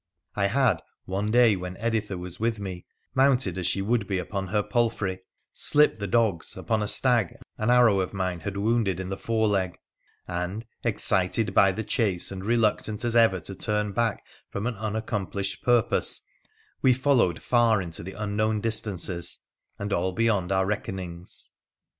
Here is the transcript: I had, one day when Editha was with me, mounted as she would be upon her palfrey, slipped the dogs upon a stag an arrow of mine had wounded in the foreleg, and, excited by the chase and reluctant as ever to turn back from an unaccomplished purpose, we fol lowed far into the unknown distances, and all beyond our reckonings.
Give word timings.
I 0.35 0.47
had, 0.47 0.81
one 1.05 1.29
day 1.29 1.55
when 1.55 1.77
Editha 1.77 2.17
was 2.17 2.39
with 2.39 2.57
me, 2.57 2.87
mounted 3.13 3.55
as 3.59 3.67
she 3.67 3.83
would 3.83 4.07
be 4.07 4.17
upon 4.17 4.47
her 4.47 4.63
palfrey, 4.63 5.19
slipped 5.53 5.99
the 5.99 6.07
dogs 6.07 6.57
upon 6.57 6.81
a 6.81 6.87
stag 6.87 7.35
an 7.59 7.69
arrow 7.69 7.99
of 7.99 8.11
mine 8.11 8.39
had 8.39 8.57
wounded 8.57 8.99
in 8.99 9.09
the 9.09 9.15
foreleg, 9.17 9.77
and, 10.27 10.65
excited 10.83 11.53
by 11.53 11.71
the 11.71 11.83
chase 11.83 12.31
and 12.31 12.43
reluctant 12.45 13.05
as 13.05 13.15
ever 13.15 13.39
to 13.41 13.53
turn 13.53 13.91
back 13.91 14.25
from 14.49 14.65
an 14.65 14.73
unaccomplished 14.75 15.61
purpose, 15.63 16.21
we 16.81 16.93
fol 16.93 17.17
lowed 17.17 17.39
far 17.43 17.79
into 17.79 18.01
the 18.01 18.13
unknown 18.13 18.59
distances, 18.59 19.37
and 19.77 19.93
all 19.93 20.13
beyond 20.13 20.51
our 20.51 20.65
reckonings. 20.65 21.51